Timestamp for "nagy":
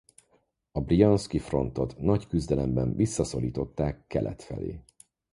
1.97-2.27